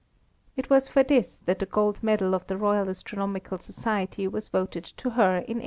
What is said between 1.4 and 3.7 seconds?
that the gold medal of the Royal Astronomical